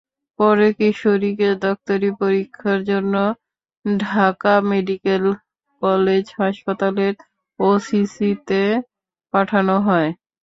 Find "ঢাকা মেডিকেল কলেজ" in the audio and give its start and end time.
3.85-6.25